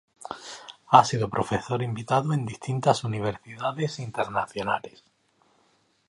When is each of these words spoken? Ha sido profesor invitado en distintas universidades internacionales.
Ha 0.87 1.03
sido 1.05 1.29
profesor 1.29 1.83
invitado 1.83 2.33
en 2.33 2.47
distintas 2.47 3.03
universidades 3.03 3.99
internacionales. 3.99 5.03